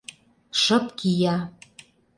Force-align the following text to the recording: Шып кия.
Шып 0.61 0.85
кия. 0.99 1.35